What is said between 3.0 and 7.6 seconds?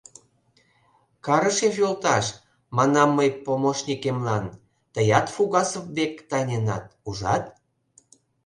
мый помощникемлан,— Тыят Фугасов век тайненат, ужат?